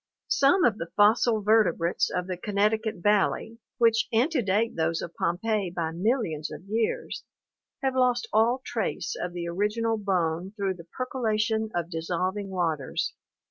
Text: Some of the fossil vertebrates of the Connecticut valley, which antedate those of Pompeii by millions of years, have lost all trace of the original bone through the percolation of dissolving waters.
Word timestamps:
Some 0.29 0.63
of 0.65 0.79
the 0.79 0.89
fossil 0.95 1.43
vertebrates 1.43 2.09
of 2.09 2.25
the 2.25 2.35
Connecticut 2.35 3.03
valley, 3.03 3.59
which 3.77 4.07
antedate 4.11 4.75
those 4.75 4.99
of 5.03 5.13
Pompeii 5.13 5.69
by 5.69 5.91
millions 5.91 6.49
of 6.49 6.63
years, 6.63 7.23
have 7.83 7.93
lost 7.95 8.27
all 8.33 8.63
trace 8.65 9.15
of 9.15 9.33
the 9.33 9.47
original 9.47 9.97
bone 9.99 10.53
through 10.55 10.73
the 10.73 10.87
percolation 10.97 11.69
of 11.75 11.91
dissolving 11.91 12.49
waters. 12.49 13.13